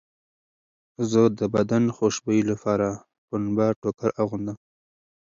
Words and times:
زه 1.11 1.21
د 1.39 1.41
بدن 1.55 1.83
خوشبویۍ 1.95 2.41
لپاره 2.51 2.87
پنبه 3.27 3.67
ټوکر 3.81 4.09
اغوندم. 4.21 4.57